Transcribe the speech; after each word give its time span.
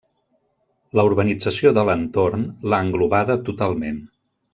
La 0.99 1.03
urbanització 1.09 1.73
de 1.79 1.83
l'entorn 1.89 2.47
l'ha 2.71 2.81
englobada 2.87 3.37
totalment. 3.51 4.01